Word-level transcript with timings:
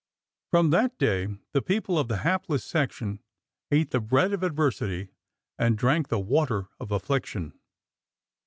From 0.49 0.71
that 0.71 0.97
day 0.97 1.27
the 1.51 1.61
people 1.61 1.99
of 1.99 2.07
the 2.07 2.17
hapless 2.25 2.65
section 2.65 3.19
ate 3.69 3.91
the 3.91 3.99
bread 3.99 4.33
of 4.33 4.41
adversity 4.41 5.09
and 5.59 5.77
drank 5.77 6.07
the 6.07 6.17
water 6.17 6.69
of 6.79 6.91
affliction. 6.91 7.53